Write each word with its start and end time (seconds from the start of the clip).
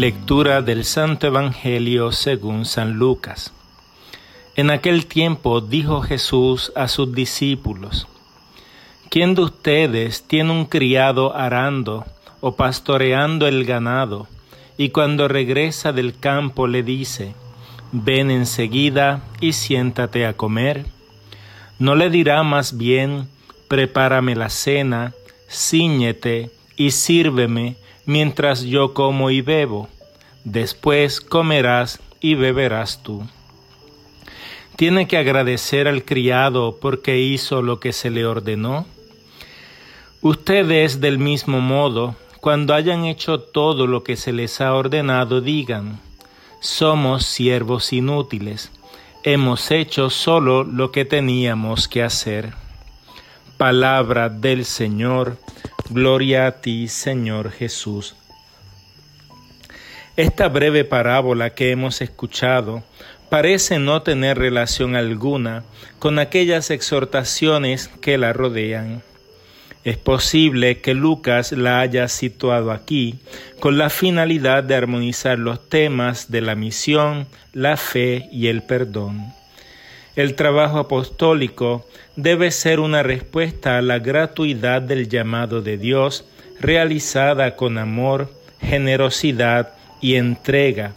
Lectura 0.00 0.62
del 0.62 0.86
Santo 0.86 1.26
Evangelio 1.26 2.10
según 2.10 2.64
San 2.64 2.94
Lucas. 2.94 3.52
En 4.56 4.70
aquel 4.70 5.04
tiempo 5.04 5.60
dijo 5.60 6.00
Jesús 6.00 6.72
a 6.74 6.88
sus 6.88 7.12
discípulos, 7.12 8.08
¿quién 9.10 9.34
de 9.34 9.42
ustedes 9.42 10.22
tiene 10.22 10.52
un 10.52 10.64
criado 10.64 11.36
arando 11.36 12.06
o 12.40 12.56
pastoreando 12.56 13.46
el 13.46 13.66
ganado, 13.66 14.26
y 14.80 14.88
cuando 14.88 15.28
regresa 15.28 15.92
del 15.92 16.18
campo 16.18 16.66
le 16.66 16.82
dice, 16.82 17.34
ven 17.92 18.30
enseguida 18.30 19.22
y 19.38 19.52
siéntate 19.52 20.24
a 20.24 20.32
comer? 20.32 20.86
¿No 21.78 21.94
le 21.94 22.08
dirá 22.08 22.42
más 22.44 22.78
bien, 22.78 23.28
prepárame 23.68 24.34
la 24.34 24.48
cena, 24.48 25.12
ciñete 25.50 26.48
y 26.76 26.92
sírveme, 26.92 27.76
mientras 28.06 28.62
yo 28.62 28.94
como 28.94 29.30
y 29.30 29.42
bebo, 29.42 29.90
después 30.44 31.20
comerás 31.20 32.00
y 32.22 32.36
beberás 32.36 33.02
tú. 33.02 33.28
¿Tiene 34.76 35.06
que 35.06 35.18
agradecer 35.18 35.88
al 35.88 36.06
criado 36.06 36.78
porque 36.80 37.18
hizo 37.18 37.60
lo 37.60 37.80
que 37.80 37.92
se 37.92 38.08
le 38.08 38.24
ordenó? 38.24 38.86
Ustedes 40.22 41.02
del 41.02 41.18
mismo 41.18 41.60
modo, 41.60 42.16
cuando 42.40 42.74
hayan 42.74 43.04
hecho 43.04 43.40
todo 43.40 43.86
lo 43.86 44.02
que 44.02 44.16
se 44.16 44.32
les 44.32 44.60
ha 44.60 44.74
ordenado, 44.74 45.40
digan, 45.40 46.00
somos 46.60 47.24
siervos 47.26 47.92
inútiles, 47.92 48.70
hemos 49.24 49.70
hecho 49.70 50.10
solo 50.10 50.64
lo 50.64 50.90
que 50.90 51.04
teníamos 51.04 51.88
que 51.88 52.02
hacer. 52.02 52.54
Palabra 53.58 54.30
del 54.30 54.64
Señor, 54.64 55.36
Gloria 55.90 56.46
a 56.46 56.52
ti, 56.60 56.88
Señor 56.88 57.50
Jesús. 57.50 58.14
Esta 60.16 60.48
breve 60.48 60.84
parábola 60.84 61.50
que 61.50 61.70
hemos 61.72 62.00
escuchado 62.00 62.82
parece 63.28 63.78
no 63.78 64.02
tener 64.02 64.38
relación 64.38 64.96
alguna 64.96 65.64
con 65.98 66.18
aquellas 66.18 66.70
exhortaciones 66.70 67.88
que 68.00 68.18
la 68.18 68.32
rodean. 68.32 69.02
Es 69.82 69.96
posible 69.96 70.80
que 70.80 70.92
Lucas 70.92 71.52
la 71.52 71.80
haya 71.80 72.06
situado 72.08 72.70
aquí 72.70 73.18
con 73.60 73.78
la 73.78 73.88
finalidad 73.88 74.62
de 74.62 74.74
armonizar 74.74 75.38
los 75.38 75.68
temas 75.68 76.30
de 76.30 76.42
la 76.42 76.54
misión, 76.54 77.26
la 77.54 77.78
fe 77.78 78.28
y 78.30 78.48
el 78.48 78.62
perdón. 78.62 79.32
El 80.16 80.34
trabajo 80.34 80.78
apostólico 80.78 81.86
debe 82.16 82.50
ser 82.50 82.78
una 82.78 83.02
respuesta 83.02 83.78
a 83.78 83.82
la 83.82 83.98
gratuidad 84.00 84.82
del 84.82 85.08
llamado 85.08 85.62
de 85.62 85.78
Dios 85.78 86.26
realizada 86.60 87.56
con 87.56 87.78
amor, 87.78 88.30
generosidad 88.60 89.72
y 90.02 90.16
entrega, 90.16 90.92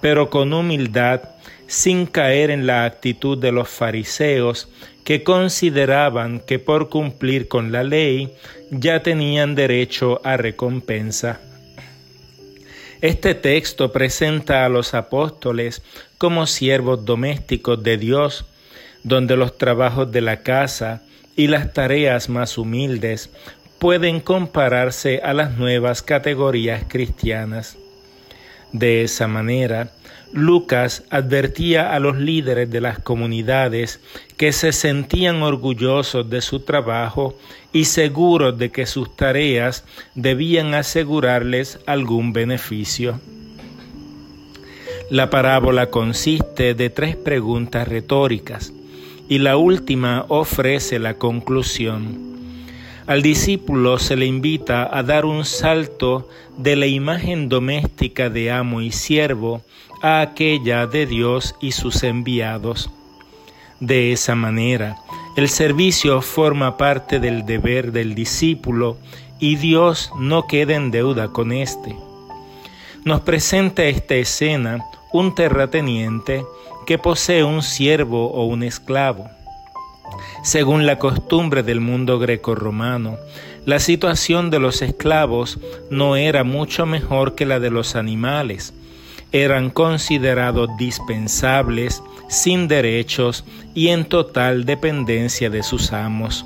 pero 0.00 0.28
con 0.28 0.52
humildad, 0.52 1.20
sin 1.66 2.06
caer 2.06 2.50
en 2.50 2.66
la 2.66 2.84
actitud 2.84 3.38
de 3.38 3.52
los 3.52 3.68
fariseos 3.68 4.68
que 5.04 5.22
consideraban 5.22 6.40
que 6.40 6.58
por 6.58 6.88
cumplir 6.88 7.48
con 7.48 7.72
la 7.72 7.84
ley 7.84 8.32
ya 8.70 9.02
tenían 9.02 9.54
derecho 9.54 10.20
a 10.24 10.36
recompensa. 10.36 11.40
Este 13.00 13.34
texto 13.34 13.92
presenta 13.92 14.64
a 14.64 14.68
los 14.70 14.94
apóstoles 14.94 15.82
como 16.16 16.46
siervos 16.46 17.04
domésticos 17.04 17.82
de 17.82 17.98
Dios, 17.98 18.46
donde 19.02 19.36
los 19.36 19.58
trabajos 19.58 20.10
de 20.10 20.22
la 20.22 20.42
casa 20.42 21.02
y 21.36 21.48
las 21.48 21.74
tareas 21.74 22.30
más 22.30 22.56
humildes 22.56 23.30
pueden 23.78 24.20
compararse 24.20 25.20
a 25.22 25.34
las 25.34 25.58
nuevas 25.58 26.02
categorías 26.02 26.84
cristianas. 26.88 27.76
De 28.74 29.04
esa 29.04 29.28
manera, 29.28 29.92
Lucas 30.32 31.04
advertía 31.10 31.94
a 31.94 32.00
los 32.00 32.16
líderes 32.16 32.68
de 32.68 32.80
las 32.80 32.98
comunidades 32.98 34.00
que 34.36 34.50
se 34.50 34.72
sentían 34.72 35.44
orgullosos 35.44 36.28
de 36.28 36.40
su 36.40 36.58
trabajo 36.58 37.38
y 37.72 37.84
seguros 37.84 38.58
de 38.58 38.70
que 38.70 38.86
sus 38.86 39.14
tareas 39.14 39.84
debían 40.16 40.74
asegurarles 40.74 41.78
algún 41.86 42.32
beneficio. 42.32 43.20
La 45.08 45.30
parábola 45.30 45.90
consiste 45.90 46.74
de 46.74 46.90
tres 46.90 47.14
preguntas 47.14 47.86
retóricas 47.86 48.72
y 49.28 49.38
la 49.38 49.56
última 49.56 50.26
ofrece 50.26 50.98
la 50.98 51.14
conclusión. 51.14 52.33
Al 53.06 53.20
discípulo 53.20 53.98
se 53.98 54.16
le 54.16 54.24
invita 54.24 54.88
a 54.90 55.02
dar 55.02 55.26
un 55.26 55.44
salto 55.44 56.26
de 56.56 56.74
la 56.74 56.86
imagen 56.86 57.50
doméstica 57.50 58.30
de 58.30 58.50
amo 58.50 58.80
y 58.80 58.92
siervo 58.92 59.60
a 60.00 60.22
aquella 60.22 60.86
de 60.86 61.04
Dios 61.04 61.54
y 61.60 61.72
sus 61.72 62.02
enviados. 62.02 62.88
De 63.78 64.12
esa 64.12 64.34
manera, 64.34 64.96
el 65.36 65.50
servicio 65.50 66.22
forma 66.22 66.78
parte 66.78 67.20
del 67.20 67.44
deber 67.44 67.92
del 67.92 68.14
discípulo 68.14 68.96
y 69.38 69.56
Dios 69.56 70.10
no 70.18 70.46
queda 70.46 70.74
en 70.74 70.90
deuda 70.90 71.28
con 71.28 71.52
éste. 71.52 71.94
Nos 73.04 73.20
presenta 73.20 73.84
esta 73.84 74.14
escena 74.14 74.82
un 75.12 75.34
terrateniente 75.34 76.46
que 76.86 76.96
posee 76.96 77.44
un 77.44 77.62
siervo 77.62 78.30
o 78.30 78.46
un 78.46 78.62
esclavo. 78.62 79.28
Según 80.42 80.86
la 80.86 80.98
costumbre 80.98 81.62
del 81.62 81.80
mundo 81.80 82.18
greco-romano, 82.18 83.16
la 83.66 83.78
situación 83.78 84.50
de 84.50 84.58
los 84.58 84.82
esclavos 84.82 85.58
no 85.90 86.16
era 86.16 86.44
mucho 86.44 86.84
mejor 86.84 87.34
que 87.34 87.46
la 87.46 87.60
de 87.60 87.70
los 87.70 87.96
animales. 87.96 88.74
Eran 89.32 89.70
considerados 89.70 90.68
dispensables, 90.78 92.02
sin 92.28 92.68
derechos 92.68 93.44
y 93.74 93.88
en 93.88 94.04
total 94.04 94.64
dependencia 94.64 95.50
de 95.50 95.62
sus 95.62 95.92
amos. 95.92 96.44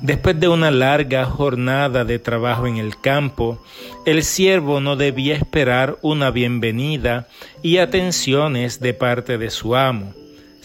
Después 0.00 0.38
de 0.38 0.48
una 0.48 0.70
larga 0.70 1.24
jornada 1.24 2.04
de 2.04 2.18
trabajo 2.18 2.66
en 2.66 2.76
el 2.76 3.00
campo, 3.00 3.62
el 4.04 4.24
siervo 4.24 4.80
no 4.80 4.96
debía 4.96 5.36
esperar 5.36 5.96
una 6.02 6.30
bienvenida 6.30 7.28
y 7.62 7.78
atenciones 7.78 8.78
de 8.80 8.92
parte 8.92 9.38
de 9.38 9.48
su 9.48 9.74
amo, 9.74 10.12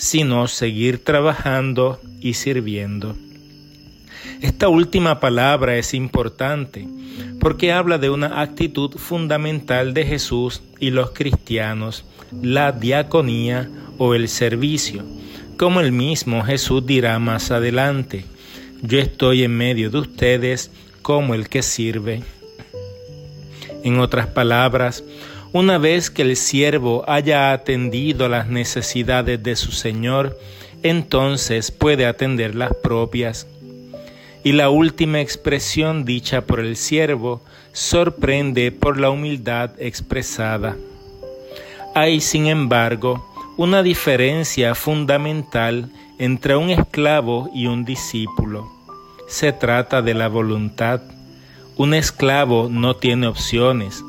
sino 0.01 0.47
seguir 0.47 1.03
trabajando 1.03 1.99
y 2.19 2.33
sirviendo. 2.33 3.15
Esta 4.41 4.67
última 4.67 5.19
palabra 5.19 5.77
es 5.77 5.93
importante 5.93 6.87
porque 7.39 7.71
habla 7.71 7.99
de 7.99 8.09
una 8.09 8.41
actitud 8.41 8.97
fundamental 8.97 9.93
de 9.93 10.05
Jesús 10.05 10.63
y 10.79 10.89
los 10.89 11.11
cristianos, 11.11 12.05
la 12.41 12.71
diaconía 12.71 13.69
o 13.97 14.15
el 14.15 14.27
servicio, 14.27 15.03
como 15.57 15.79
el 15.79 15.91
mismo 15.91 16.43
Jesús 16.43 16.85
dirá 16.85 17.19
más 17.19 17.51
adelante 17.51 18.25
yo 18.83 18.97
estoy 18.97 19.43
en 19.43 19.55
medio 19.55 19.91
de 19.91 19.99
ustedes 19.99 20.71
como 21.03 21.35
el 21.35 21.49
que 21.49 21.61
sirve. 21.61 22.23
En 23.83 23.99
otras 23.99 24.25
palabras, 24.25 25.03
una 25.53 25.77
vez 25.77 26.09
que 26.09 26.21
el 26.21 26.37
siervo 26.37 27.03
haya 27.07 27.51
atendido 27.51 28.29
las 28.29 28.47
necesidades 28.47 29.43
de 29.43 29.55
su 29.55 29.71
Señor, 29.71 30.39
entonces 30.81 31.71
puede 31.71 32.05
atender 32.05 32.55
las 32.55 32.73
propias. 32.73 33.47
Y 34.43 34.53
la 34.53 34.69
última 34.69 35.19
expresión 35.19 36.05
dicha 36.05 36.41
por 36.41 36.61
el 36.61 36.77
siervo 36.77 37.41
sorprende 37.73 38.71
por 38.71 38.99
la 38.99 39.09
humildad 39.09 39.71
expresada. 39.77 40.77
Hay, 41.93 42.21
sin 42.21 42.47
embargo, 42.47 43.27
una 43.57 43.83
diferencia 43.83 44.73
fundamental 44.73 45.91
entre 46.17 46.55
un 46.55 46.69
esclavo 46.69 47.49
y 47.53 47.67
un 47.67 47.83
discípulo. 47.83 48.71
Se 49.27 49.51
trata 49.51 50.01
de 50.01 50.13
la 50.13 50.29
voluntad. 50.29 51.01
Un 51.75 51.93
esclavo 51.93 52.69
no 52.69 52.95
tiene 52.95 53.27
opciones, 53.27 54.03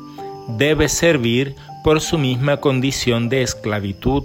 debe 0.47 0.89
servir 0.89 1.55
por 1.83 2.01
su 2.01 2.17
misma 2.17 2.57
condición 2.57 3.29
de 3.29 3.41
esclavitud. 3.41 4.23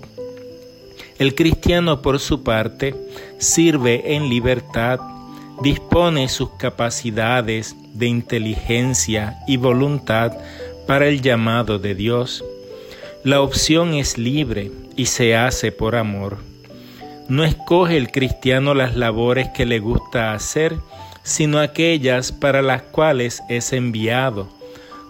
El 1.19 1.35
cristiano, 1.35 2.01
por 2.01 2.21
su 2.21 2.43
parte, 2.45 2.95
sirve 3.39 4.15
en 4.15 4.29
libertad, 4.29 5.01
dispone 5.63 6.29
sus 6.29 6.51
capacidades 6.51 7.75
de 7.93 8.07
inteligencia 8.07 9.39
y 9.47 9.57
voluntad 9.57 10.33
para 10.87 11.09
el 11.09 11.21
llamado 11.21 11.79
de 11.79 11.95
Dios. 11.95 12.45
La 13.25 13.41
opción 13.41 13.95
es 13.95 14.17
libre 14.17 14.71
y 14.97 15.07
se 15.07 15.37
hace 15.37 15.73
por 15.73 15.97
amor. 15.97 16.39
No 17.29 17.45
escoge 17.45 17.97
el 17.97 18.11
cristiano 18.11 18.73
las 18.73 18.97
labores 18.97 19.49
que 19.49 19.67
le 19.67 19.81
gusta 19.81 20.33
hacer, 20.33 20.77
sino 21.25 21.59
aquellas 21.59 22.33
para 22.33 22.63
las 22.63 22.83
cuales 22.83 23.43
es 23.51 23.73
enviado, 23.73 24.49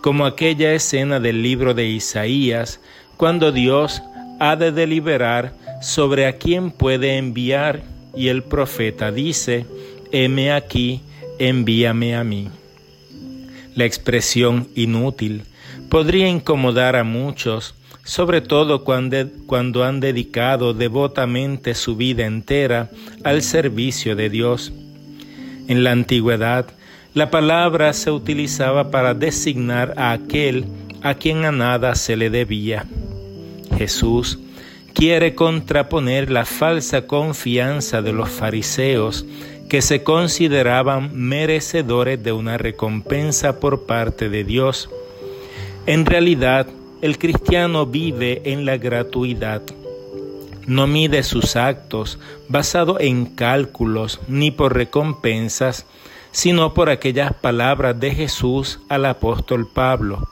como 0.03 0.27
aquella 0.27 0.73
escena 0.73 1.21
del 1.21 1.43
libro 1.43 1.75
de 1.75 1.87
Isaías, 1.87 2.81
cuando 3.17 3.53
Dios 3.53 4.03
ha 4.41 4.57
de 4.57 4.73
deliberar 4.73 5.53
sobre 5.83 6.27
a 6.27 6.35
quién 6.37 6.71
puede 6.71 7.17
enviar 7.17 7.83
y 8.15 8.29
el 8.29 8.43
profeta 8.43 9.13
dice, 9.13 9.67
heme 10.13 10.53
aquí, 10.53 11.01
envíame 11.39 12.17
a 12.17 12.25
mí. 12.25 12.49
La 13.75 13.85
expresión 13.85 14.69
inútil 14.75 15.45
podría 15.89 16.29
incomodar 16.29 16.97
a 16.97 17.05
muchos, 17.05 17.75
sobre 18.05 18.41
todo 18.41 18.85
cuando, 18.85 19.85
han 19.85 20.01
dedicado 20.01 20.75
devotamente 20.75 21.75
su 21.75 21.97
vida 21.97 22.27
entera 22.27 22.91
al 23.23 23.43
servicio 23.43 24.17
de 24.17 24.31
Dios. 24.31 24.73
En 25.69 25.85
la 25.85 25.93
antigüedad, 25.93 26.67
la 27.19 27.33
palabra 27.33 27.93
se 27.95 28.13
utilizaba 28.13 28.93
para 28.93 29.13
designar 29.13 29.93
a 29.97 30.13
aquel 30.13 30.67
a 31.03 31.15
quien 31.15 31.45
a 31.45 31.51
nada 31.51 31.97
se 31.97 32.15
le 32.15 32.31
debía. 32.31 32.87
Jesús 33.77 34.39
quiere 34.95 35.35
contraponer 35.35 36.31
la 36.31 36.45
falsa 36.45 37.09
confianza 37.09 38.03
de 38.03 38.13
los 38.13 38.31
fariseos 38.31 39.27
que 39.69 39.83
se 39.83 40.05
consideraban 40.05 41.11
merecedores 41.13 42.23
de 42.23 42.31
una 42.31 42.57
recompensa 42.57 43.59
por 43.59 43.85
parte 43.85 44.29
de 44.29 44.45
Dios. 44.45 44.89
En 45.87 46.07
realidad, 46.07 46.69
el 47.03 47.19
cristiano 47.19 47.85
vive 47.85 48.43
en 48.45 48.65
la 48.65 48.77
gratuidad. 48.77 49.63
No 50.69 50.87
mide 50.87 51.25
sus 51.25 51.57
actos 51.57 52.21
basado 52.49 53.01
en 53.01 53.27
cálculos 53.27 54.21
ni 54.29 54.53
por 54.53 54.77
recompensas, 54.77 55.85
sino 56.31 56.75
por 56.75 56.91
aquellas 56.91 57.33
palabras 57.33 57.99
de 57.99 58.15
Jesús 58.15 58.81
al 58.89 59.07
apóstol 59.07 59.67
Pablo. 59.67 60.29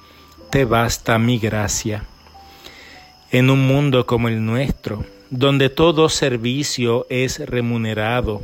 Te 0.51 0.65
basta 0.65 1.19
mi 1.19 1.39
gracia. 1.39 2.05
En 3.31 3.51
un 3.51 3.67
mundo 3.67 4.07
como 4.07 4.29
el 4.29 4.45
nuestro, 4.45 5.05
donde 5.31 5.69
todo 5.69 6.09
servicio 6.09 7.07
es 7.11 7.39
remunerado 7.39 8.43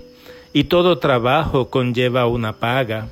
y 0.53 0.65
todo 0.65 0.99
trabajo 0.99 1.71
conlleva 1.71 2.27
una 2.27 2.55
paga, 2.55 3.09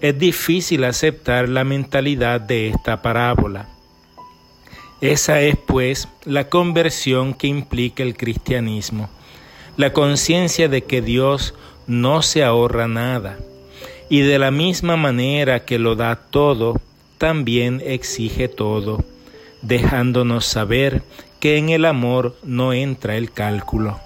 es 0.00 0.18
difícil 0.18 0.84
aceptar 0.84 1.48
la 1.48 1.62
mentalidad 1.62 2.40
de 2.40 2.68
esta 2.68 3.02
parábola. 3.02 3.68
Esa 5.00 5.40
es, 5.40 5.56
pues, 5.56 6.08
la 6.24 6.48
conversión 6.48 7.34
que 7.34 7.46
implica 7.46 8.02
el 8.02 8.16
cristianismo, 8.16 9.08
la 9.76 9.92
conciencia 9.92 10.68
de 10.68 10.82
que 10.82 11.02
Dios 11.02 11.54
no 11.86 12.22
se 12.22 12.44
ahorra 12.44 12.88
nada, 12.88 13.38
y 14.12 14.20
de 14.20 14.38
la 14.38 14.50
misma 14.50 14.98
manera 14.98 15.64
que 15.64 15.78
lo 15.78 15.96
da 15.96 16.16
todo, 16.16 16.78
también 17.16 17.82
exige 17.82 18.46
todo 18.46 19.02
dejándonos 19.62 20.44
saber 20.44 21.02
que 21.40 21.56
en 21.56 21.70
el 21.70 21.86
amor 21.86 22.36
no 22.42 22.74
entra 22.74 23.16
el 23.16 23.32
cálculo. 23.32 23.98